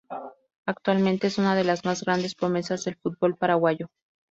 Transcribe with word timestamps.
Actualmente 0.65 1.27
es 1.27 1.37
una 1.37 1.53
de 1.53 1.63
las 1.63 1.85
más 1.85 2.03
grandes 2.03 2.33
promesas 2.33 2.85
del 2.85 2.95
fútbol 2.95 3.37
paraguayo. 3.37 3.89